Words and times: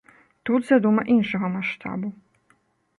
Тут 0.49 0.65
задума 0.69 1.05
іншага 1.17 1.53
маштабу. 1.59 2.15